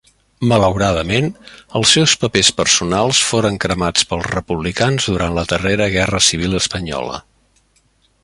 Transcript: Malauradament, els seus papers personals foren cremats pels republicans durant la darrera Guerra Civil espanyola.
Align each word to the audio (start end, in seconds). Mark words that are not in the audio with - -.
Malauradament, 0.51 1.25
els 1.79 1.91
seus 1.97 2.15
papers 2.23 2.49
personals 2.61 3.19
foren 3.33 3.59
cremats 3.65 4.09
pels 4.13 4.27
republicans 4.31 5.09
durant 5.13 5.37
la 5.41 5.45
darrera 5.53 5.91
Guerra 5.99 6.23
Civil 6.31 6.61
espanyola. 6.63 7.21